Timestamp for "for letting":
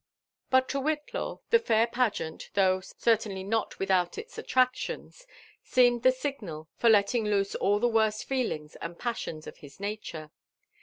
6.75-7.25